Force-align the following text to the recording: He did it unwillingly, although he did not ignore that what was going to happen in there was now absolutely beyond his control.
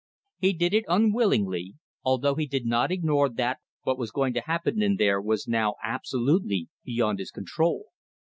He 0.39 0.53
did 0.53 0.73
it 0.73 0.85
unwillingly, 0.87 1.75
although 2.03 2.33
he 2.33 2.47
did 2.47 2.65
not 2.65 2.91
ignore 2.91 3.29
that 3.29 3.59
what 3.83 3.99
was 3.99 4.09
going 4.09 4.33
to 4.33 4.41
happen 4.41 4.81
in 4.81 4.95
there 4.95 5.21
was 5.21 5.47
now 5.47 5.75
absolutely 5.83 6.69
beyond 6.83 7.19
his 7.19 7.29
control. 7.29 7.85